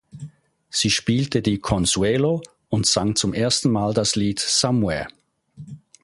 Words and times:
Sie 0.71 0.89
spielte 0.89 1.43
die 1.43 1.59
"Consuelo" 1.59 2.41
und 2.69 2.87
sang 2.87 3.15
zum 3.15 3.35
ersten 3.35 3.69
Mal 3.69 3.93
das 3.93 4.15
Lied 4.15 4.39
"Somewhere. 4.39 5.07